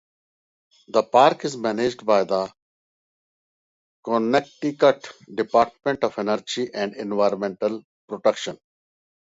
The 0.87 1.03
park 1.03 1.45
is 1.45 1.55
managed 1.55 2.07
by 2.07 2.23
the 2.23 2.51
Connecticut 4.03 5.07
Department 5.31 6.03
of 6.03 6.17
Energy 6.17 6.71
and 6.73 6.95
Environmental 6.95 7.83
Protection. 8.09 8.57